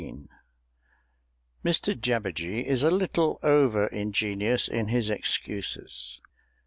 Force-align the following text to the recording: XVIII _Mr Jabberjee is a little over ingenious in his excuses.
XVIII 0.01 0.25
_Mr 1.63 1.93
Jabberjee 1.95 2.65
is 2.65 2.81
a 2.81 2.89
little 2.89 3.37
over 3.43 3.85
ingenious 3.85 4.67
in 4.67 4.87
his 4.87 5.11
excuses. 5.11 6.19